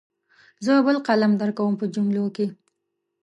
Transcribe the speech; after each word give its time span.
زه 0.65 0.73
بل 0.85 0.97
قلم 1.07 1.31
درکوم 1.41 1.73
په 1.79 1.85
جملو 1.95 2.25
کې. 2.35 2.47